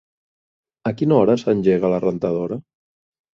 A 0.91 0.93
quina 1.01 1.15
hora 1.17 1.35
s'engega 1.41 1.93
la 1.93 2.01
rentadora? 2.07 2.59